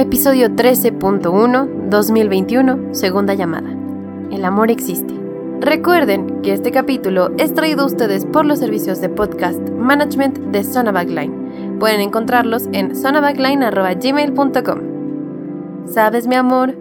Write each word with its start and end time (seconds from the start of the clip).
Episodio 0.00 0.50
13.1, 0.50 1.88
2021, 1.90 2.94
segunda 2.94 3.34
llamada. 3.34 3.68
El 4.30 4.44
amor 4.44 4.70
existe. 4.70 5.12
Recuerden 5.58 6.40
que 6.40 6.52
este 6.52 6.70
capítulo 6.70 7.32
es 7.36 7.52
traído 7.52 7.82
a 7.82 7.86
ustedes 7.86 8.24
por 8.24 8.46
los 8.46 8.60
servicios 8.60 9.00
de 9.00 9.08
podcast 9.08 9.58
management 9.70 10.38
de 10.52 10.62
Sonabackline. 10.62 11.78
Pueden 11.80 12.00
encontrarlos 12.00 12.68
en 12.70 12.94
sonabackline.gmail.com. 12.94 15.88
¿Sabes, 15.88 16.28
mi 16.28 16.36
amor? 16.36 16.76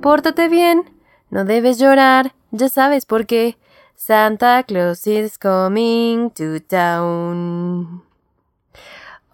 Pórtate 0.00 0.48
bien, 0.48 0.84
no 1.28 1.44
debes 1.44 1.78
llorar, 1.78 2.32
ya 2.52 2.70
sabes 2.70 3.04
por 3.04 3.26
qué. 3.26 3.58
Santa 3.96 4.62
Claus 4.62 5.06
is 5.06 5.36
coming 5.36 6.30
to 6.30 6.58
town. 6.60 8.11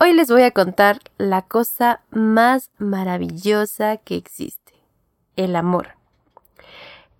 Hoy 0.00 0.12
les 0.12 0.30
voy 0.30 0.42
a 0.42 0.52
contar 0.52 1.00
la 1.16 1.42
cosa 1.42 2.02
más 2.10 2.70
maravillosa 2.78 3.96
que 3.96 4.14
existe, 4.14 4.74
el 5.34 5.56
amor. 5.56 5.96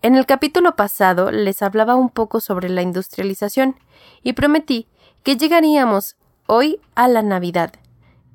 En 0.01 0.15
el 0.15 0.27
capítulo 0.27 0.77
pasado 0.77 1.33
les 1.33 1.61
hablaba 1.63 1.97
un 1.97 2.09
poco 2.09 2.39
sobre 2.39 2.69
la 2.69 2.83
industrialización 2.83 3.75
y 4.23 4.35
prometí 4.35 4.87
que 5.25 5.37
llegaríamos 5.37 6.17
hoy 6.47 6.81
a 6.95 7.09
la 7.09 7.23
Navidad. 7.23 7.73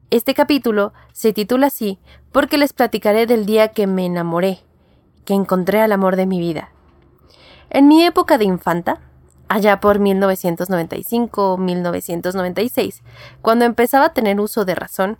Este 0.09 0.33
capítulo 0.33 0.91
se 1.13 1.31
titula 1.31 1.67
así 1.67 1.97
porque 2.33 2.57
les 2.57 2.73
platicaré 2.73 3.25
del 3.25 3.45
día 3.45 3.69
que 3.69 3.87
me 3.87 4.05
enamoré, 4.05 4.59
que 5.23 5.35
encontré 5.35 5.79
al 5.79 5.93
amor 5.93 6.17
de 6.17 6.25
mi 6.25 6.39
vida. 6.39 6.69
En 7.69 7.87
mi 7.87 8.03
época 8.03 8.37
de 8.37 8.43
infanta, 8.43 8.99
allá 9.47 9.79
por 9.79 9.99
1995 9.99 11.53
o 11.53 11.57
1996, 11.57 13.01
cuando 13.41 13.65
empezaba 13.65 14.05
a 14.05 14.13
tener 14.13 14.39
uso 14.39 14.65
de 14.65 14.75
razón, 14.75 15.17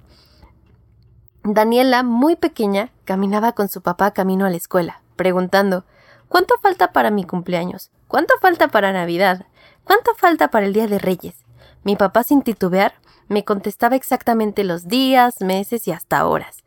Daniela, 1.43 2.03
muy 2.03 2.35
pequeña, 2.35 2.91
caminaba 3.03 3.51
con 3.51 3.67
su 3.67 3.81
papá 3.81 4.11
camino 4.11 4.45
a 4.45 4.49
la 4.49 4.55
escuela, 4.55 5.01
preguntando 5.15 5.85
¿Cuánto 6.33 6.55
falta 6.57 6.93
para 6.93 7.11
mi 7.11 7.25
cumpleaños? 7.25 7.91
¿Cuánto 8.07 8.33
falta 8.41 8.69
para 8.69 8.91
Navidad? 8.91 9.45
¿Cuánto 9.83 10.15
falta 10.15 10.49
para 10.49 10.65
el 10.65 10.73
Día 10.73 10.87
de 10.87 10.97
Reyes? 10.97 11.35
Mi 11.83 11.95
papá, 11.95 12.23
sin 12.23 12.41
titubear, 12.41 12.95
me 13.27 13.45
contestaba 13.45 13.95
exactamente 13.95 14.63
los 14.63 14.87
días, 14.87 15.41
meses 15.41 15.87
y 15.87 15.91
hasta 15.91 16.25
horas. 16.25 16.63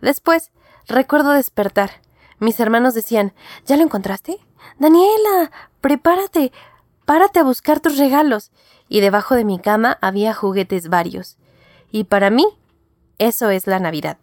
Después, 0.00 0.52
recuerdo 0.88 1.32
despertar. 1.32 1.90
Mis 2.38 2.60
hermanos 2.60 2.94
decían 2.94 3.34
¿Ya 3.66 3.76
lo 3.76 3.82
encontraste? 3.82 4.38
Daniela, 4.78 5.50
prepárate, 5.80 6.52
párate 7.10 7.40
a 7.40 7.42
buscar 7.42 7.80
tus 7.80 7.98
regalos. 7.98 8.52
Y 8.88 9.00
debajo 9.00 9.34
de 9.34 9.44
mi 9.44 9.58
cama 9.58 9.98
había 10.00 10.32
juguetes 10.32 10.88
varios. 10.88 11.38
Y 11.90 12.04
para 12.04 12.30
mí, 12.30 12.46
eso 13.18 13.50
es 13.50 13.66
la 13.66 13.80
Navidad. 13.80 14.18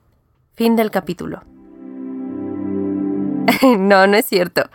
Fin 0.55 0.77
del 0.77 0.89
capítulo. 0.89 1.41
no, 3.77 4.07
no 4.07 4.15
es 4.15 4.25
cierto. 4.25 4.69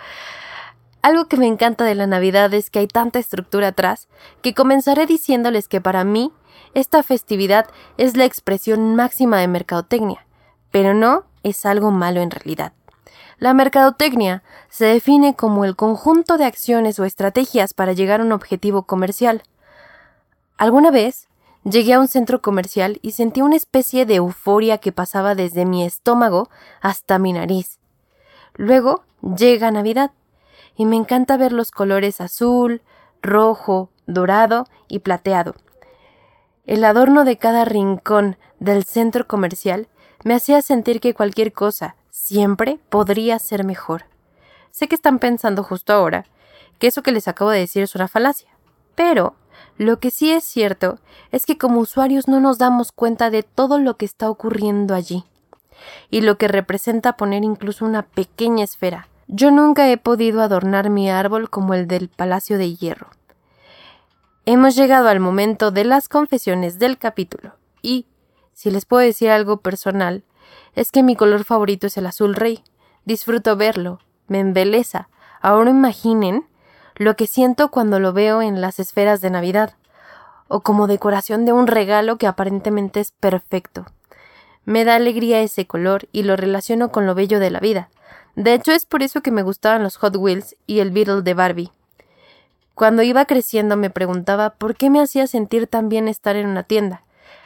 Algo 1.00 1.24
que 1.24 1.38
me 1.38 1.46
encanta 1.46 1.86
de 1.86 1.94
la 1.94 2.06
Navidad 2.06 2.52
es 2.52 2.68
que 2.68 2.80
hay 2.80 2.86
tanta 2.86 3.18
estructura 3.18 3.68
atrás 3.68 4.08
que 4.42 4.52
comenzaré 4.52 5.06
diciéndoles 5.06 5.66
que 5.66 5.80
para 5.80 6.04
mí 6.04 6.32
esta 6.74 7.02
festividad 7.02 7.64
es 7.96 8.18
la 8.18 8.26
expresión 8.26 8.94
máxima 8.94 9.38
de 9.38 9.48
mercadotecnia, 9.48 10.26
pero 10.70 10.92
no 10.92 11.24
es 11.44 11.64
algo 11.64 11.90
malo 11.90 12.20
en 12.20 12.30
realidad. 12.30 12.74
La 13.42 13.54
mercadotecnia 13.54 14.44
se 14.68 14.84
define 14.84 15.34
como 15.34 15.64
el 15.64 15.74
conjunto 15.74 16.38
de 16.38 16.44
acciones 16.44 17.00
o 17.00 17.04
estrategias 17.04 17.74
para 17.74 17.92
llegar 17.92 18.20
a 18.20 18.22
un 18.22 18.30
objetivo 18.30 18.84
comercial. 18.84 19.42
Alguna 20.56 20.92
vez 20.92 21.26
llegué 21.64 21.94
a 21.94 21.98
un 21.98 22.06
centro 22.06 22.40
comercial 22.40 23.00
y 23.02 23.10
sentí 23.10 23.42
una 23.42 23.56
especie 23.56 24.06
de 24.06 24.14
euforia 24.14 24.78
que 24.78 24.92
pasaba 24.92 25.34
desde 25.34 25.64
mi 25.64 25.84
estómago 25.84 26.50
hasta 26.80 27.18
mi 27.18 27.32
nariz. 27.32 27.80
Luego 28.54 29.02
llega 29.22 29.72
Navidad 29.72 30.12
y 30.76 30.86
me 30.86 30.94
encanta 30.94 31.36
ver 31.36 31.50
los 31.50 31.72
colores 31.72 32.20
azul, 32.20 32.80
rojo, 33.22 33.90
dorado 34.06 34.68
y 34.86 35.00
plateado. 35.00 35.56
El 36.64 36.84
adorno 36.84 37.24
de 37.24 37.38
cada 37.38 37.64
rincón 37.64 38.36
del 38.60 38.84
centro 38.84 39.26
comercial 39.26 39.88
me 40.22 40.34
hacía 40.34 40.62
sentir 40.62 41.00
que 41.00 41.12
cualquier 41.12 41.52
cosa, 41.52 41.96
siempre 42.12 42.78
podría 42.90 43.38
ser 43.38 43.64
mejor. 43.64 44.04
Sé 44.70 44.86
que 44.86 44.94
están 44.94 45.18
pensando 45.18 45.64
justo 45.64 45.92
ahora 45.92 46.26
que 46.78 46.86
eso 46.86 47.02
que 47.02 47.10
les 47.10 47.26
acabo 47.26 47.50
de 47.50 47.58
decir 47.58 47.82
es 47.82 47.94
una 47.94 48.06
falacia, 48.06 48.50
pero 48.94 49.34
lo 49.78 49.98
que 49.98 50.10
sí 50.10 50.30
es 50.30 50.44
cierto 50.44 50.98
es 51.32 51.46
que 51.46 51.56
como 51.56 51.80
usuarios 51.80 52.28
no 52.28 52.38
nos 52.38 52.58
damos 52.58 52.92
cuenta 52.92 53.30
de 53.30 53.42
todo 53.42 53.78
lo 53.78 53.96
que 53.96 54.04
está 54.04 54.28
ocurriendo 54.28 54.94
allí 54.94 55.24
y 56.10 56.20
lo 56.20 56.36
que 56.36 56.48
representa 56.48 57.16
poner 57.16 57.44
incluso 57.44 57.84
una 57.84 58.02
pequeña 58.02 58.64
esfera. 58.64 59.08
Yo 59.26 59.50
nunca 59.50 59.90
he 59.90 59.96
podido 59.96 60.42
adornar 60.42 60.90
mi 60.90 61.10
árbol 61.10 61.48
como 61.48 61.72
el 61.72 61.86
del 61.86 62.08
Palacio 62.08 62.58
de 62.58 62.74
Hierro. 62.74 63.08
Hemos 64.44 64.76
llegado 64.76 65.08
al 65.08 65.20
momento 65.20 65.70
de 65.70 65.84
las 65.84 66.08
confesiones 66.08 66.78
del 66.78 66.98
capítulo 66.98 67.54
y, 67.80 68.06
si 68.52 68.70
les 68.70 68.84
puedo 68.84 69.02
decir 69.02 69.30
algo 69.30 69.58
personal, 69.58 70.24
es 70.74 70.90
que 70.90 71.02
mi 71.02 71.16
color 71.16 71.44
favorito 71.44 71.86
es 71.86 71.96
el 71.96 72.06
azul 72.06 72.34
rey. 72.34 72.62
Disfruto 73.04 73.56
verlo, 73.56 74.00
me 74.28 74.40
embeleza. 74.40 75.08
Ahora 75.40 75.70
imaginen 75.70 76.46
lo 76.96 77.16
que 77.16 77.26
siento 77.26 77.70
cuando 77.70 77.98
lo 77.98 78.12
veo 78.12 78.42
en 78.42 78.60
las 78.60 78.78
esferas 78.78 79.20
de 79.20 79.30
Navidad, 79.30 79.74
o 80.48 80.60
como 80.60 80.86
decoración 80.86 81.44
de 81.44 81.52
un 81.52 81.66
regalo 81.66 82.18
que 82.18 82.26
aparentemente 82.26 83.00
es 83.00 83.12
perfecto. 83.12 83.86
Me 84.64 84.84
da 84.84 84.94
alegría 84.94 85.40
ese 85.40 85.66
color 85.66 86.08
y 86.12 86.22
lo 86.22 86.36
relaciono 86.36 86.92
con 86.92 87.06
lo 87.06 87.14
bello 87.14 87.40
de 87.40 87.50
la 87.50 87.60
vida. 87.60 87.88
De 88.36 88.54
hecho, 88.54 88.72
es 88.72 88.86
por 88.86 89.02
eso 89.02 89.22
que 89.22 89.30
me 89.30 89.42
gustaban 89.42 89.82
los 89.82 89.96
Hot 89.96 90.16
Wheels 90.16 90.56
y 90.66 90.80
el 90.80 90.90
Beetle 90.90 91.22
de 91.22 91.34
Barbie. 91.34 91.72
Cuando 92.74 93.02
iba 93.02 93.24
creciendo 93.26 93.76
me 93.76 93.90
preguntaba 93.90 94.50
por 94.50 94.76
qué 94.76 94.88
me 94.88 95.00
hacía 95.00 95.26
sentir 95.26 95.66
tan 95.66 95.88
bien 95.88 96.08
estar 96.08 96.36
en 96.36 96.46
una 96.46 96.62
tienda 96.62 97.02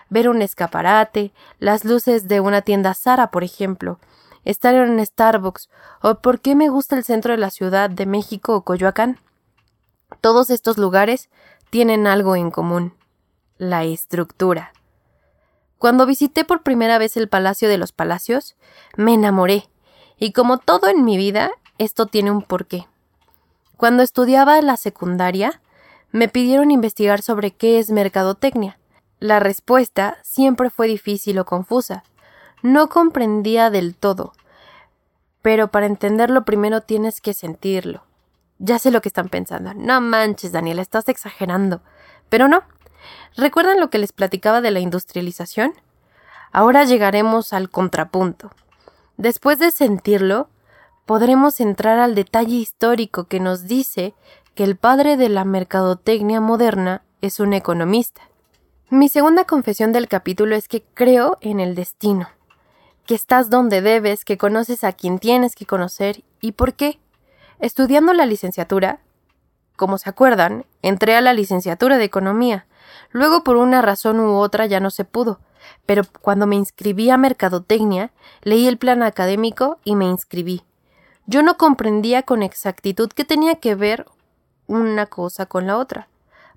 ver 0.08 0.28
un 0.28 0.42
escaparate, 0.42 1.32
las 1.58 1.84
luces 1.84 2.28
de 2.28 2.40
una 2.40 2.62
tienda 2.62 2.94
Sara, 2.94 3.30
por 3.30 3.44
ejemplo, 3.44 3.98
estar 4.44 4.74
en 4.74 4.90
un 4.90 5.04
Starbucks, 5.04 5.68
o 6.02 6.16
por 6.16 6.40
qué 6.40 6.54
me 6.54 6.68
gusta 6.68 6.96
el 6.96 7.04
centro 7.04 7.32
de 7.32 7.38
la 7.38 7.50
Ciudad 7.50 7.90
de 7.90 8.06
México 8.06 8.54
o 8.54 8.62
Coyoacán. 8.62 9.18
Todos 10.20 10.50
estos 10.50 10.78
lugares 10.78 11.28
tienen 11.70 12.06
algo 12.06 12.36
en 12.36 12.50
común 12.50 12.94
la 13.58 13.84
estructura. 13.84 14.72
Cuando 15.78 16.06
visité 16.06 16.44
por 16.44 16.62
primera 16.62 16.98
vez 16.98 17.16
el 17.16 17.28
Palacio 17.28 17.68
de 17.68 17.78
los 17.78 17.92
Palacios, 17.92 18.56
me 18.96 19.14
enamoré, 19.14 19.68
y 20.18 20.32
como 20.32 20.58
todo 20.58 20.88
en 20.88 21.04
mi 21.04 21.16
vida, 21.16 21.50
esto 21.78 22.06
tiene 22.06 22.30
un 22.30 22.42
porqué. 22.42 22.86
Cuando 23.76 24.02
estudiaba 24.02 24.60
la 24.62 24.76
secundaria, 24.76 25.60
me 26.12 26.28
pidieron 26.28 26.70
investigar 26.70 27.20
sobre 27.20 27.50
qué 27.50 27.78
es 27.78 27.90
mercadotecnia, 27.90 28.78
la 29.19 29.41
respuesta 29.41 30.19
siempre 30.22 30.69
fue 30.69 30.88
difícil 30.88 31.38
o 31.38 31.47
confusa. 31.47 32.04
No 32.62 32.88
comprendía 32.88 33.71
del 33.71 33.97
todo. 33.97 34.32
Pero 35.41 35.69
para 35.69 35.87
entenderlo 35.87 36.44
primero 36.44 36.82
tienes 36.82 37.21
que 37.21 37.32
sentirlo. 37.32 38.04
Ya 38.59 38.78
sé 38.78 38.91
lo 38.91 39.00
que 39.00 39.09
están 39.09 39.28
pensando. 39.28 39.72
No 39.75 40.00
manches, 40.00 40.53
Daniela, 40.53 40.82
estás 40.82 41.09
exagerando. 41.09 41.81
Pero 42.28 42.49
no. 42.49 42.62
¿Recuerdan 43.37 43.81
lo 43.81 43.91
que 43.91 43.99
les 43.99 44.12
platicaba 44.12 44.60
de 44.60 44.71
la 44.71 44.81
industrialización? 44.81 45.72
Ahora 46.53 46.84
llegaremos 46.84 47.53
al 47.53 47.71
contrapunto. 47.71 48.50
Después 49.16 49.59
de 49.59 49.71
sentirlo, 49.71 50.48
podremos 51.06 51.60
entrar 51.60 51.98
al 51.98 52.15
detalle 52.15 52.56
histórico 52.56 53.25
que 53.25 53.41
nos 53.41 53.66
dice 53.66 54.15
que 54.54 54.65
el 54.65 54.77
padre 54.77 55.16
de 55.16 55.28
la 55.28 55.44
mercadotecnia 55.44 56.41
moderna 56.41 57.03
es 57.21 57.41
un 57.41 57.53
economista. 57.53 58.22
Mi 58.88 59.08
segunda 59.08 59.44
confesión 59.44 59.91
del 59.91 60.06
capítulo 60.06 60.54
es 60.54 60.69
que 60.69 60.84
creo 60.94 61.38
en 61.41 61.58
el 61.58 61.74
destino, 61.74 62.28
que 63.04 63.16
estás 63.16 63.50
donde 63.50 63.80
debes, 63.80 64.24
que 64.24 64.38
conoces 64.38 64.84
a 64.84 64.92
quien 64.92 65.18
tienes 65.18 65.56
que 65.56 65.66
conocer 65.66 66.22
y 66.41 66.53
por 66.53 66.74
qué. 66.74 67.00
Estudiando 67.59 68.12
la 68.12 68.27
licenciatura, 68.27 69.00
como 69.74 69.98
se 69.98 70.09
acuerdan, 70.09 70.66
entré 70.83 71.16
a 71.16 71.21
la 71.21 71.33
licenciatura 71.33 71.98
de 71.98 72.04
Economía. 72.04 72.68
Luego, 73.10 73.42
por 73.42 73.56
una 73.56 73.83
razón 73.83 74.21
u 74.21 74.36
otra, 74.36 74.66
ya 74.66 74.78
no 74.78 74.91
se 74.91 75.04
pudo. 75.04 75.41
Pero 75.84 76.04
cuando 76.21 76.47
me 76.47 76.54
inscribí 76.54 77.10
a 77.10 77.16
Mercadotecnia, 77.16 78.12
leí 78.42 78.68
el 78.68 78.78
plan 78.78 79.03
académico 79.03 79.80
y 79.83 79.97
me 79.97 80.04
inscribí. 80.04 80.62
Yo 81.27 81.42
no 81.42 81.56
comprendía 81.56 82.22
con 82.22 82.44
exactitud 82.44 83.10
qué 83.10 83.24
tenía 83.24 83.56
que 83.56 83.74
ver 83.74 84.06
una 84.68 85.06
cosa 85.06 85.47
con 85.47 85.66
la 85.66 85.77
otra. 85.77 86.06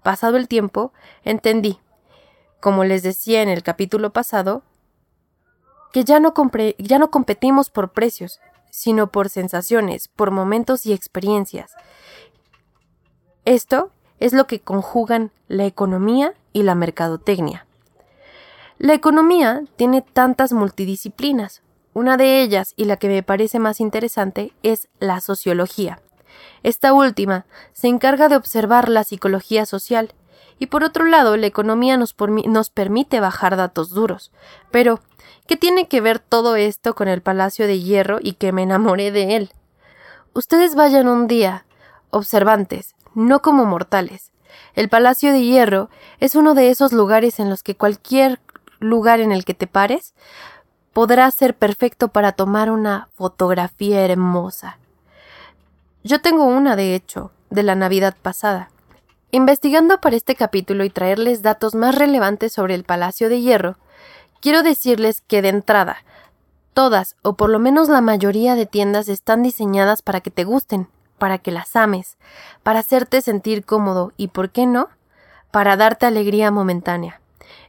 Pasado 0.04 0.38
el 0.38 0.48
tiempo, 0.48 0.94
entendí 1.24 1.80
como 2.60 2.84
les 2.84 3.04
decía 3.04 3.42
en 3.42 3.50
el 3.50 3.64
capítulo 3.64 4.12
pasado, 4.12 4.64
que 5.92 6.04
ya 6.04 6.20
no, 6.20 6.34
ya 6.78 7.00
no 7.00 7.12
competimos 7.12 7.70
por 7.70 7.92
precios, 7.92 8.40
sino 8.70 9.12
por 9.12 9.30
sensaciones, 9.30 10.08
por 10.08 10.32
momentos 10.32 10.86
y 10.86 10.94
experiencias. 10.94 11.72
Esto 13.46 13.92
es 14.20 14.34
lo 14.34 14.48
que 14.48 14.60
conjugan 14.60 15.32
la 15.48 15.66
economía 15.66 16.34
y 16.54 16.64
la 16.64 16.76
mercadotecnia. 16.76 17.66
La 18.78 18.94
economía 18.94 19.64
tiene 19.76 20.02
tantas 20.02 20.54
multidisciplinas. 20.54 21.62
Una 21.94 22.16
de 22.16 22.42
ellas, 22.42 22.74
y 22.76 22.86
la 22.86 22.98
que 22.98 23.10
me 23.10 23.24
parece 23.24 23.60
más 23.60 23.80
interesante, 23.80 24.54
es 24.64 24.88
la 25.00 25.20
sociología. 25.20 26.00
Esta 26.64 26.94
última 26.94 27.46
se 27.74 27.88
encarga 27.88 28.30
de 28.30 28.36
observar 28.36 28.88
la 28.90 29.04
psicología 29.04 29.66
social, 29.66 30.14
y 30.60 30.68
por 30.68 30.84
otro 30.84 31.06
lado, 31.06 31.38
la 31.38 31.48
economía 31.48 31.98
nos, 31.98 32.16
nos, 32.46 32.70
permite 32.70 33.22
bajar 33.22 33.56
datos 33.56 33.90
duros. 33.90 34.32
Pero, 34.72 35.00
¿qué 35.48 35.56
tiene 35.56 35.88
que 35.88 36.02
ver 36.02 36.20
todo 36.20 36.58
esto 36.58 36.94
con 36.94 37.08
el 37.08 37.22
Palacio 37.22 37.66
de 37.66 37.80
Hierro 37.80 38.20
y 38.22 38.34
que 38.34 38.52
me 38.52 38.64
enamoré 38.64 39.12
de 39.12 39.38
él? 39.38 39.52
Ustedes 40.34 40.76
vayan 40.76 41.08
un 41.08 41.28
día, 41.28 41.66
observantes, 42.12 42.96
no 43.16 43.42
como 43.42 43.66
mortales. 43.66 44.32
El 44.76 44.90
Palacio 44.90 45.32
de 45.32 45.42
Hierro 45.42 45.90
es 46.20 46.36
uno 46.36 46.54
de 46.54 46.70
esos 46.70 46.92
lugares 46.92 47.40
en 47.40 47.50
los 47.50 47.64
que 47.64 47.76
cualquier 47.76 48.40
lugar 48.80 49.22
en 49.22 49.32
el 49.32 49.46
que 49.46 49.54
te 49.54 49.68
pares 49.68 50.14
podrá 50.94 51.30
ser 51.32 51.56
perfecto 51.56 52.10
para 52.10 52.34
tomar 52.34 52.70
una 52.70 53.08
fotografía 53.16 54.04
hermosa. 54.04 54.78
Yo 56.04 56.22
tengo 56.22 56.46
una, 56.46 56.76
de 56.76 56.96
hecho, 56.96 57.32
de 57.50 57.64
la 57.64 57.76
Navidad 57.76 58.16
pasada. 58.22 58.70
Investigando 59.32 60.02
para 60.02 60.16
este 60.16 60.34
capítulo 60.34 60.84
y 60.84 60.90
traerles 60.90 61.44
datos 61.44 61.76
más 61.76 61.94
relevantes 61.94 62.52
sobre 62.52 62.74
el 62.74 62.84
Palacio 62.84 63.30
de 63.30 63.42
Hierro, 63.42 63.78
quiero 64.42 64.64
decirles 64.64 65.22
que 65.22 65.44
de 65.44 65.50
entrada, 65.50 65.98
todas 66.74 67.16
o 67.22 67.34
por 67.34 67.52
lo 67.52 67.60
menos 67.60 67.90
la 67.90 68.02
mayoría 68.02 68.56
de 68.56 68.66
tiendas 68.66 69.08
están 69.08 69.44
diseñadas 69.44 70.02
para 70.02 70.22
que 70.22 70.32
te 70.32 70.46
gusten, 70.46 70.88
para 71.20 71.38
que 71.38 71.52
las 71.52 71.76
ames, 71.76 72.18
para 72.64 72.80
hacerte 72.80 73.22
sentir 73.22 73.66
cómodo 73.66 74.14
y, 74.18 74.30
¿por 74.30 74.50
qué 74.50 74.66
no?, 74.66 74.90
para 75.52 75.78
darte 75.78 76.08
alegría 76.08 76.50
momentánea. 76.50 77.22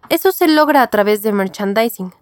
Eso 0.09 0.33
se 0.33 0.49
logra 0.49 0.81
a 0.81 0.87
través 0.87 1.23
de 1.23 1.33
merchandising. 1.33 2.15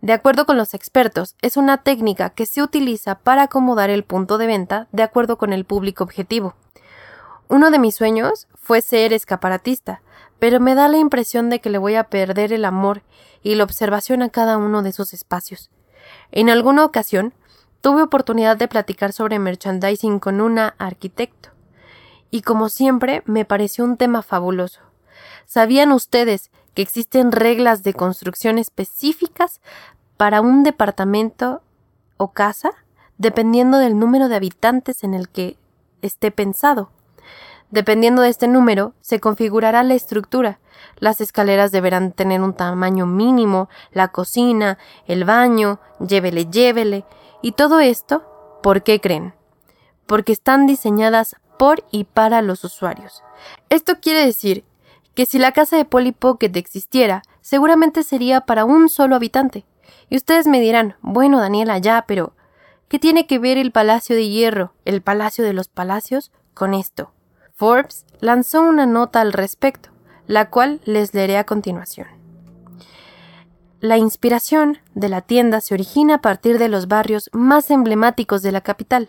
De 0.00 0.12
acuerdo 0.12 0.46
con 0.46 0.56
los 0.56 0.74
expertos, 0.74 1.34
es 1.42 1.56
una 1.56 1.78
técnica 1.78 2.30
que 2.30 2.46
se 2.46 2.62
utiliza 2.62 3.16
para 3.16 3.42
acomodar 3.42 3.90
el 3.90 4.04
punto 4.04 4.38
de 4.38 4.46
venta 4.46 4.86
de 4.92 5.02
acuerdo 5.02 5.38
con 5.38 5.52
el 5.52 5.64
público 5.64 6.04
objetivo. 6.04 6.54
Uno 7.48 7.70
de 7.70 7.78
mis 7.78 7.94
sueños 7.94 8.48
fue 8.54 8.80
ser 8.80 9.12
escaparatista, 9.12 10.02
pero 10.40 10.58
me 10.58 10.74
da 10.74 10.88
la 10.88 10.96
impresión 10.96 11.48
de 11.48 11.60
que 11.60 11.70
le 11.70 11.78
voy 11.78 11.94
a 11.94 12.04
perder 12.04 12.52
el 12.52 12.64
amor 12.64 13.02
y 13.42 13.54
la 13.54 13.62
observación 13.62 14.22
a 14.22 14.30
cada 14.30 14.58
uno 14.58 14.82
de 14.82 14.90
esos 14.90 15.14
espacios. 15.14 15.70
En 16.32 16.50
alguna 16.50 16.84
ocasión 16.84 17.34
tuve 17.80 18.02
oportunidad 18.02 18.56
de 18.56 18.66
platicar 18.66 19.12
sobre 19.12 19.38
merchandising 19.38 20.18
con 20.18 20.40
una 20.40 20.74
arquitecto, 20.78 21.50
y 22.32 22.42
como 22.42 22.68
siempre 22.68 23.22
me 23.26 23.44
pareció 23.44 23.84
un 23.84 23.96
tema 23.96 24.22
fabuloso. 24.22 24.80
¿Sabían 25.46 25.92
ustedes 25.92 26.50
que 26.74 26.82
existen 26.82 27.30
reglas 27.30 27.84
de 27.84 27.94
construcción 27.94 28.58
específicas 28.58 29.60
para 30.16 30.40
un 30.40 30.64
departamento 30.64 31.62
o 32.16 32.32
casa, 32.32 32.72
dependiendo 33.18 33.78
del 33.78 33.98
número 33.98 34.28
de 34.28 34.34
habitantes 34.34 35.04
en 35.04 35.14
el 35.14 35.28
que 35.28 35.56
esté 36.02 36.32
pensado? 36.32 36.90
Dependiendo 37.70 38.22
de 38.22 38.28
este 38.28 38.48
número, 38.48 38.94
se 39.00 39.20
configurará 39.20 39.82
la 39.82 39.94
estructura. 39.94 40.60
Las 40.98 41.20
escaleras 41.20 41.72
deberán 41.72 42.12
tener 42.12 42.40
un 42.40 42.54
tamaño 42.54 43.06
mínimo, 43.06 43.68
la 43.92 44.08
cocina, 44.08 44.78
el 45.06 45.24
baño, 45.24 45.80
llévele, 45.98 46.46
llévele. 46.46 47.04
Y 47.42 47.52
todo 47.52 47.80
esto, 47.80 48.24
¿por 48.62 48.82
qué 48.82 49.00
creen? 49.00 49.34
Porque 50.06 50.32
están 50.32 50.66
diseñadas 50.66 51.36
por 51.58 51.84
y 51.90 52.04
para 52.04 52.42
los 52.42 52.64
usuarios. 52.64 53.22
Esto 53.68 53.94
quiere 54.00 54.24
decir 54.24 54.64
que 55.14 55.26
si 55.26 55.38
la 55.38 55.52
casa 55.52 55.76
de 55.76 55.84
Polly 55.84 56.12
Pocket 56.12 56.52
existiera, 56.54 57.22
seguramente 57.40 58.02
sería 58.04 58.42
para 58.42 58.64
un 58.64 58.88
solo 58.88 59.16
habitante. 59.16 59.64
Y 60.08 60.16
ustedes 60.16 60.46
me 60.46 60.60
dirán, 60.60 60.96
bueno, 61.00 61.40
Daniela, 61.40 61.78
ya, 61.78 62.04
pero 62.06 62.34
¿qué 62.88 62.98
tiene 62.98 63.26
que 63.26 63.38
ver 63.38 63.58
el 63.58 63.72
Palacio 63.72 64.14
de 64.14 64.28
Hierro, 64.28 64.74
el 64.84 65.02
Palacio 65.02 65.42
de 65.42 65.52
los 65.52 65.68
Palacios, 65.68 66.30
con 66.54 66.74
esto? 66.74 67.12
Forbes 67.58 68.04
lanzó 68.20 68.60
una 68.60 68.84
nota 68.84 69.22
al 69.22 69.32
respecto, 69.32 69.88
la 70.26 70.50
cual 70.50 70.78
les 70.84 71.14
leeré 71.14 71.38
a 71.38 71.44
continuación. 71.44 72.06
La 73.80 73.96
inspiración 73.96 74.78
de 74.94 75.08
la 75.08 75.22
tienda 75.22 75.62
se 75.62 75.72
origina 75.72 76.16
a 76.16 76.20
partir 76.20 76.58
de 76.58 76.68
los 76.68 76.86
barrios 76.86 77.30
más 77.32 77.70
emblemáticos 77.70 78.42
de 78.42 78.52
la 78.52 78.60
capital. 78.60 79.08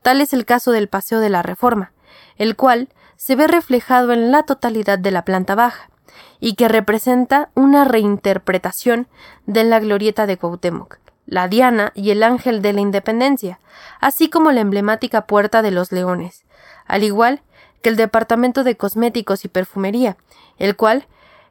Tal 0.00 0.20
es 0.20 0.32
el 0.32 0.44
caso 0.44 0.70
del 0.70 0.88
Paseo 0.88 1.18
de 1.18 1.28
la 1.28 1.42
Reforma, 1.42 1.90
el 2.36 2.54
cual 2.54 2.88
se 3.16 3.34
ve 3.34 3.48
reflejado 3.48 4.12
en 4.12 4.30
la 4.30 4.44
totalidad 4.44 5.00
de 5.00 5.10
la 5.10 5.24
planta 5.24 5.56
baja, 5.56 5.90
y 6.38 6.54
que 6.54 6.68
representa 6.68 7.50
una 7.54 7.84
reinterpretación 7.84 9.08
de 9.46 9.64
la 9.64 9.80
glorieta 9.80 10.26
de 10.26 10.36
Cuauhtémoc, 10.36 10.98
la 11.26 11.48
Diana 11.48 11.90
y 11.96 12.12
el 12.12 12.22
Ángel 12.22 12.62
de 12.62 12.74
la 12.74 12.80
Independencia, 12.80 13.58
así 14.00 14.30
como 14.30 14.52
la 14.52 14.60
emblemática 14.60 15.26
Puerta 15.26 15.62
de 15.62 15.72
los 15.72 15.90
Leones, 15.90 16.44
al 16.86 17.02
igual 17.02 17.42
que 17.82 17.90
el 17.90 17.96
Departamento 17.96 18.64
de 18.64 18.76
Cosméticos 18.76 19.44
y 19.44 19.48
Perfumería, 19.48 20.16
el 20.58 20.76
cual 20.76 21.06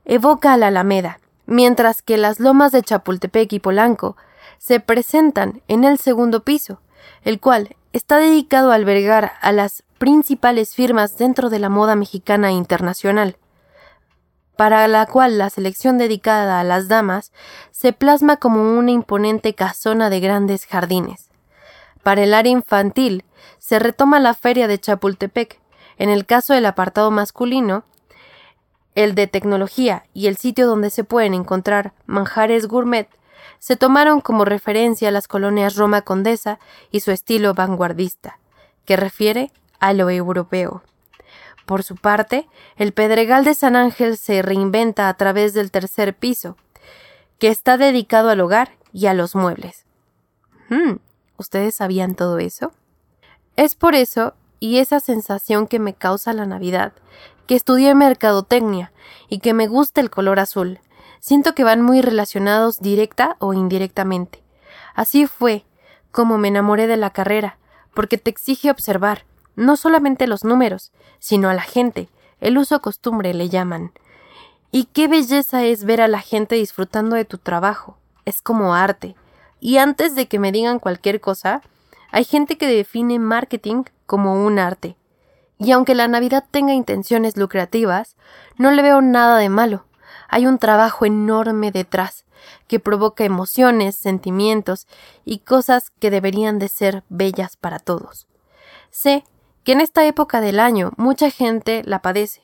evoca 0.06 0.54
a 0.54 0.58
la 0.58 0.68
Alameda, 0.68 1.20
mientras 1.46 2.02
que 2.02 2.18
las 2.18 2.40
lomas 2.40 2.72
de 2.72 2.82
Chapultepec 2.82 3.54
y 3.54 3.60
Polanco 3.60 4.16
se 4.58 4.80
presentan 4.80 5.62
en 5.68 5.84
el 5.84 6.00
segundo 6.00 6.44
piso, 6.44 6.82
el 7.24 7.40
cual 7.40 7.76
está 7.94 8.18
dedicado 8.18 8.72
a 8.72 8.76
albergar 8.76 9.34
a 9.42 9.52
las 9.52 9.84
principales 9.98 10.74
firmas 10.74 11.18
dentro 11.18 11.50
de 11.50 11.60
la 11.60 11.70
moda 11.70 11.96
mexicana 11.96 12.52
internacional, 12.52 13.38
para 14.56 14.88
la 14.88 15.06
cual 15.06 15.38
la 15.38 15.50
selección 15.50 15.98
dedicada 15.98 16.60
a 16.60 16.64
las 16.64 16.88
damas 16.88 17.32
se 17.72 17.94
plasma 17.94 18.38
como 18.38 18.78
una 18.78 18.92
imponente 18.92 19.56
casona 19.56 20.10
de 20.10 20.20
grandes 20.20 20.66
jardines. 20.66 21.30
Para 22.04 22.24
el 22.24 22.34
área 22.34 22.52
infantil 22.52 23.26
se 23.60 23.80
retoma 23.80 24.20
la 24.20 24.34
feria 24.34 24.68
de 24.68 24.80
Chapultepec, 24.80 25.61
en 26.02 26.10
el 26.10 26.26
caso 26.26 26.56
del 26.56 26.66
apartado 26.66 27.12
masculino, 27.12 27.84
el 28.96 29.14
de 29.14 29.28
tecnología 29.28 30.06
y 30.16 30.26
el 30.26 30.36
sitio 30.36 30.66
donde 30.66 30.90
se 30.90 31.04
pueden 31.04 31.36
encontrar 31.36 31.94
manjares 32.08 32.68
gourmet 32.68 33.08
se 33.60 33.76
tomaron 33.76 34.20
como 34.20 34.44
referencia 34.44 35.12
las 35.12 35.28
colonias 35.28 35.76
Roma 35.76 36.02
Condesa 36.02 36.58
y 36.90 37.02
su 37.02 37.12
estilo 37.12 37.54
vanguardista, 37.54 38.40
que 38.86 38.98
refiere 38.98 39.52
a 39.80 39.94
lo 39.94 40.10
europeo. 40.10 40.82
Por 41.68 41.84
su 41.84 41.96
parte, 41.96 42.48
el 42.78 42.94
Pedregal 42.94 43.46
de 43.46 43.54
San 43.54 43.76
Ángel 43.76 44.18
se 44.18 44.42
reinventa 44.42 45.08
a 45.08 45.14
través 45.14 45.54
del 45.54 45.70
tercer 45.70 46.16
piso, 46.16 46.58
que 47.38 47.50
está 47.50 47.78
dedicado 47.78 48.32
al 48.32 48.42
hogar 48.42 48.72
y 48.92 49.06
a 49.06 49.14
los 49.14 49.36
muebles. 49.36 49.86
Hmm, 50.68 50.96
¿Ustedes 51.38 51.76
sabían 51.76 52.16
todo 52.16 52.40
eso? 52.40 52.72
Es 53.56 53.76
por 53.76 53.94
eso 53.94 54.34
y 54.62 54.78
esa 54.78 55.00
sensación 55.02 55.68
que 55.68 55.80
me 55.80 55.94
causa 55.96 56.32
la 56.32 56.46
Navidad, 56.46 56.94
que 57.48 57.56
estudié 57.56 57.94
mercadotecnia 57.96 58.94
y 59.28 59.40
que 59.40 59.54
me 59.54 59.68
gusta 59.68 60.00
el 60.00 60.12
color 60.12 60.40
azul. 60.40 60.80
Siento 61.20 61.54
que 61.56 61.66
van 61.66 61.82
muy 61.82 62.02
relacionados 62.02 62.80
directa 62.80 63.36
o 63.40 63.54
indirectamente. 63.54 64.42
Así 64.94 65.26
fue 65.26 65.66
como 66.12 66.38
me 66.38 66.50
enamoré 66.50 66.88
de 66.88 66.96
la 66.96 67.10
carrera, 67.10 67.58
porque 67.94 68.18
te 68.18 68.30
exige 68.30 68.70
observar, 68.70 69.26
no 69.56 69.78
solamente 69.78 70.28
los 70.28 70.44
números, 70.44 70.92
sino 71.20 71.50
a 71.50 71.54
la 71.54 71.64
gente, 71.64 72.10
el 72.40 72.58
uso 72.58 72.82
costumbre 72.82 73.34
le 73.34 73.50
llaman. 73.50 73.92
Y 74.72 74.86
qué 74.86 75.08
belleza 75.08 75.64
es 75.64 75.86
ver 75.86 76.02
a 76.02 76.08
la 76.08 76.22
gente 76.22 76.56
disfrutando 76.56 77.16
de 77.16 77.26
tu 77.26 77.40
trabajo. 77.40 77.98
Es 78.26 78.42
como 78.42 78.76
arte. 78.76 79.16
Y 79.60 79.78
antes 79.78 80.16
de 80.16 80.28
que 80.28 80.38
me 80.38 80.52
digan 80.52 80.80
cualquier 80.80 81.20
cosa, 81.20 81.62
hay 82.12 82.26
gente 82.26 82.58
que 82.58 82.68
define 82.68 83.20
marketing 83.20 83.84
como 84.06 84.46
un 84.46 84.60
arte. 84.60 84.98
Y 85.58 85.72
aunque 85.72 85.96
la 85.96 86.08
Navidad 86.08 86.44
tenga 86.50 86.74
intenciones 86.74 87.38
lucrativas, 87.38 88.16
no 88.58 88.72
le 88.72 88.82
veo 88.82 89.02
nada 89.02 89.38
de 89.38 89.50
malo. 89.50 89.86
Hay 90.28 90.46
un 90.46 90.58
trabajo 90.58 91.06
enorme 91.06 91.72
detrás, 91.72 92.26
que 92.68 92.80
provoca 92.80 93.24
emociones, 93.24 93.96
sentimientos 93.96 94.88
y 95.26 95.40
cosas 95.40 95.92
que 96.00 96.10
deberían 96.10 96.60
de 96.60 96.68
ser 96.68 97.04
bellas 97.10 97.58
para 97.58 97.80
todos. 97.80 98.28
Sé 98.90 99.24
que 99.64 99.74
en 99.74 99.82
esta 99.82 100.06
época 100.06 100.42
del 100.42 100.60
año 100.60 100.92
mucha 100.98 101.30
gente 101.30 101.84
la 101.86 102.02
padece, 102.02 102.42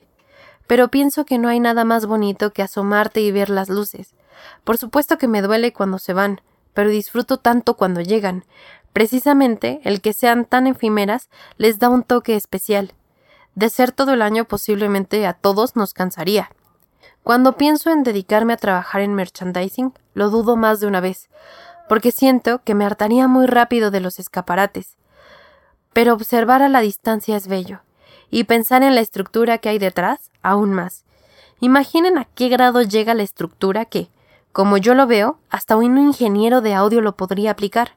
pero 0.68 0.90
pienso 0.90 1.26
que 1.26 1.38
no 1.38 1.48
hay 1.50 1.60
nada 1.60 1.84
más 1.84 2.06
bonito 2.06 2.54
que 2.54 2.62
asomarte 2.62 3.22
y 3.22 3.32
ver 3.32 3.50
las 3.50 3.70
luces. 3.70 4.14
Por 4.64 4.78
supuesto 4.78 5.18
que 5.18 5.28
me 5.28 5.42
duele 5.42 5.74
cuando 5.74 5.98
se 5.98 6.14
van, 6.14 6.42
pero 6.74 6.90
disfruto 6.90 7.38
tanto 7.38 7.76
cuando 7.76 8.02
llegan, 8.02 8.46
Precisamente 8.98 9.80
el 9.84 10.02
que 10.02 10.12
sean 10.12 10.44
tan 10.44 10.66
efímeras 10.66 11.30
les 11.58 11.78
da 11.78 11.88
un 11.88 12.02
toque 12.02 12.36
especial. 12.36 12.96
De 13.54 13.70
ser 13.70 13.92
todo 13.92 14.14
el 14.14 14.24
año 14.24 14.46
posiblemente 14.46 15.28
a 15.28 15.34
todos 15.34 15.76
nos 15.76 15.94
cansaría. 15.94 16.50
Cuando 17.22 17.58
pienso 17.58 17.92
en 17.92 18.02
dedicarme 18.02 18.54
a 18.54 18.58
trabajar 18.58 19.02
en 19.02 19.14
merchandising, 19.14 19.94
lo 20.16 20.32
dudo 20.32 20.56
más 20.56 20.80
de 20.80 20.88
una 20.88 21.00
vez, 21.00 21.30
porque 21.88 22.10
siento 22.10 22.64
que 22.64 22.74
me 22.74 22.86
hartaría 22.86 23.28
muy 23.28 23.46
rápido 23.46 23.92
de 23.92 24.00
los 24.00 24.18
escaparates. 24.18 24.98
Pero 25.94 26.16
observar 26.16 26.64
a 26.64 26.68
la 26.68 26.82
distancia 26.82 27.38
es 27.38 27.48
bello, 27.48 27.82
y 28.32 28.46
pensar 28.46 28.82
en 28.82 28.96
la 28.96 29.02
estructura 29.02 29.60
que 29.60 29.70
hay 29.70 29.78
detrás, 29.78 30.32
aún 30.42 30.74
más. 30.74 31.06
Imaginen 31.60 32.18
a 32.18 32.26
qué 32.26 32.50
grado 32.50 32.82
llega 32.82 33.14
la 33.14 33.22
estructura 33.22 33.86
que, 33.86 34.10
Como 34.54 34.78
yo 34.78 34.96
lo 34.96 35.06
veo, 35.06 35.38
hasta 35.52 35.76
un 35.76 36.00
ingeniero 36.00 36.62
de 36.62 36.74
audio 36.74 37.02
lo 37.02 37.16
podría 37.16 37.52
aplicar. 37.52 37.97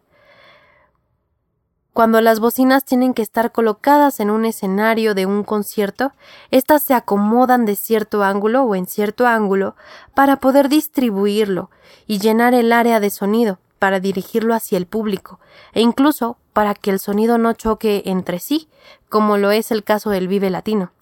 Cuando 1.93 2.21
las 2.21 2.39
bocinas 2.39 2.85
tienen 2.85 3.15
que 3.15 3.23
estar 3.23 3.51
colocadas 3.51 4.21
en 4.21 4.31
un 4.31 4.45
escenario 4.45 5.15
de 5.15 5.27
un 5.27 5.43
concierto, 5.43 6.13
éstas 6.53 6.85
se 6.85 6.95
acomodan 6.95 7.67
de 7.67 7.75
cierto 7.75 8.23
ángulo 8.23 8.63
o 8.63 8.77
en 8.77 8.87
cierto 8.87 9.27
ángulo 9.27 9.75
para 10.15 10.37
poder 10.37 10.69
distribuirlo 10.69 11.71
y 12.07 12.21
llenar 12.21 12.55
el 12.55 12.73
área 12.73 13.01
de 13.01 13.11
sonido 13.11 13.59
para 13.81 13.99
dirigirlo 13.99 14.55
hacia 14.55 14.79
el 14.79 14.87
público 14.87 15.41
e 15.73 15.81
incluso 15.81 16.37
para 16.53 16.75
que 16.75 16.91
el 16.91 17.01
sonido 17.01 17.39
no 17.39 17.55
choque 17.55 18.03
entre 18.07 18.39
sí, 18.39 18.69
como 19.09 19.37
lo 19.37 19.51
es 19.51 19.73
el 19.73 19.83
caso 19.83 20.11
del 20.11 20.29
Vive 20.29 20.51
Latino. 20.51 20.93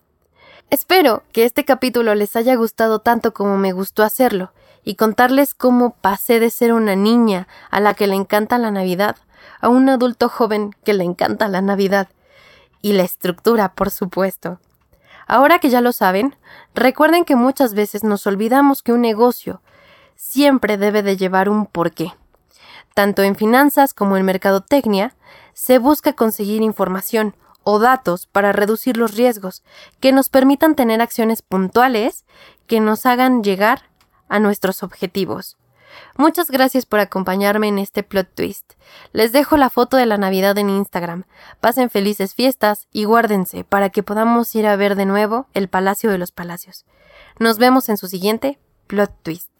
Espero 0.70 1.22
que 1.32 1.44
este 1.44 1.64
capítulo 1.64 2.14
les 2.14 2.34
haya 2.36 2.54
gustado 2.54 3.00
tanto 3.00 3.34
como 3.34 3.58
me 3.58 3.72
gustó 3.72 4.02
hacerlo 4.02 4.52
y 4.84 4.94
contarles 4.94 5.54
cómo 5.54 5.96
pasé 6.00 6.40
de 6.40 6.50
ser 6.50 6.72
una 6.72 6.96
niña 6.96 7.46
a 7.70 7.80
la 7.80 7.94
que 7.94 8.06
le 8.06 8.14
encanta 8.14 8.56
la 8.58 8.70
Navidad 8.70 9.16
a 9.60 9.68
un 9.68 9.88
adulto 9.88 10.28
joven 10.28 10.74
que 10.84 10.94
le 10.94 11.04
encanta 11.04 11.48
la 11.48 11.60
Navidad 11.60 12.08
y 12.82 12.92
la 12.92 13.02
estructura, 13.02 13.74
por 13.74 13.90
supuesto. 13.90 14.58
Ahora 15.26 15.58
que 15.58 15.70
ya 15.70 15.80
lo 15.80 15.92
saben, 15.92 16.36
recuerden 16.74 17.24
que 17.24 17.36
muchas 17.36 17.74
veces 17.74 18.02
nos 18.02 18.26
olvidamos 18.26 18.82
que 18.82 18.92
un 18.92 19.02
negocio 19.02 19.60
siempre 20.16 20.78
debe 20.78 21.02
de 21.02 21.16
llevar 21.16 21.48
un 21.48 21.66
porqué. 21.66 22.14
Tanto 22.94 23.22
en 23.22 23.36
finanzas 23.36 23.94
como 23.94 24.16
en 24.16 24.24
mercadotecnia, 24.24 25.14
se 25.52 25.78
busca 25.78 26.14
conseguir 26.14 26.62
información 26.62 27.36
o 27.62 27.78
datos 27.78 28.26
para 28.26 28.52
reducir 28.52 28.96
los 28.96 29.14
riesgos, 29.14 29.62
que 30.00 30.12
nos 30.12 30.30
permitan 30.30 30.74
tener 30.74 31.02
acciones 31.02 31.42
puntuales 31.42 32.24
que 32.66 32.80
nos 32.80 33.04
hagan 33.04 33.44
llegar 33.44 33.82
a 34.28 34.38
nuestros 34.38 34.82
objetivos. 34.82 35.58
Muchas 36.16 36.50
gracias 36.50 36.86
por 36.86 37.00
acompañarme 37.00 37.68
en 37.68 37.78
este 37.78 38.02
plot 38.02 38.28
twist. 38.34 38.74
Les 39.12 39.32
dejo 39.32 39.56
la 39.56 39.70
foto 39.70 39.96
de 39.96 40.06
la 40.06 40.18
Navidad 40.18 40.56
en 40.58 40.70
Instagram. 40.70 41.24
Pasen 41.60 41.90
felices 41.90 42.34
fiestas 42.34 42.88
y 42.92 43.04
guárdense 43.04 43.64
para 43.64 43.90
que 43.90 44.02
podamos 44.02 44.54
ir 44.54 44.66
a 44.66 44.76
ver 44.76 44.94
de 44.94 45.06
nuevo 45.06 45.46
el 45.54 45.68
Palacio 45.68 46.10
de 46.10 46.18
los 46.18 46.32
Palacios. 46.32 46.84
Nos 47.38 47.58
vemos 47.58 47.88
en 47.88 47.96
su 47.96 48.08
siguiente 48.08 48.58
plot 48.86 49.12
twist. 49.22 49.57